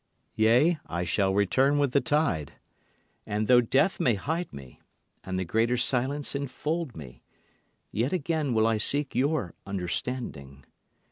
Yea, 0.33 0.79
I 0.87 1.03
shall 1.03 1.31
return 1.31 1.77
with 1.77 1.91
the 1.91 2.01
tide, 2.01 2.53
And 3.27 3.47
though 3.47 3.61
death 3.61 3.99
may 3.99 4.15
hide 4.15 4.51
me, 4.51 4.81
and 5.23 5.37
the 5.37 5.45
greater 5.45 5.77
silence 5.77 6.33
enfold 6.33 6.95
me, 6.95 7.21
yet 7.91 8.11
again 8.11 8.55
will 8.55 8.65
I 8.65 8.79
seek 8.79 9.13
your 9.13 9.53
understanding. 9.67 10.65